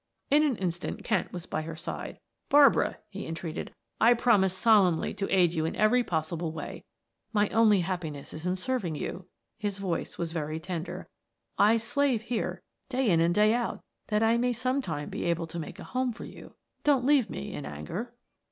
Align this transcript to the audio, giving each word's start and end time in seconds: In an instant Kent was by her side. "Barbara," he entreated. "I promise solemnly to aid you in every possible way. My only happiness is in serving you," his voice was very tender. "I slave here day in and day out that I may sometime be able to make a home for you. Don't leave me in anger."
In 0.31 0.41
an 0.41 0.55
instant 0.55 1.03
Kent 1.03 1.31
was 1.31 1.45
by 1.45 1.61
her 1.61 1.75
side. 1.75 2.17
"Barbara," 2.49 2.97
he 3.07 3.27
entreated. 3.27 3.71
"I 3.99 4.15
promise 4.15 4.55
solemnly 4.57 5.13
to 5.13 5.29
aid 5.29 5.53
you 5.53 5.63
in 5.63 5.75
every 5.75 6.03
possible 6.03 6.51
way. 6.51 6.85
My 7.33 7.49
only 7.49 7.81
happiness 7.81 8.33
is 8.33 8.47
in 8.47 8.55
serving 8.55 8.95
you," 8.95 9.27
his 9.59 9.77
voice 9.77 10.17
was 10.17 10.31
very 10.31 10.59
tender. 10.59 11.07
"I 11.59 11.77
slave 11.77 12.23
here 12.23 12.63
day 12.89 13.11
in 13.11 13.19
and 13.19 13.35
day 13.35 13.53
out 13.53 13.83
that 14.07 14.23
I 14.23 14.37
may 14.39 14.53
sometime 14.53 15.11
be 15.11 15.25
able 15.25 15.45
to 15.45 15.59
make 15.59 15.77
a 15.77 15.83
home 15.83 16.13
for 16.13 16.25
you. 16.25 16.55
Don't 16.83 17.05
leave 17.05 17.29
me 17.29 17.53
in 17.53 17.63
anger." 17.67 18.15